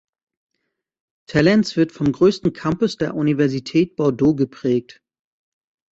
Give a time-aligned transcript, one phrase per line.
[1.27, 5.03] Talence wird vom größten Campus der Universität Bordeaux geprägt.